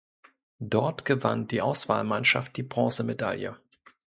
[0.63, 3.59] Dort gewann die Auswahlmannschaft die Bronzemedaille.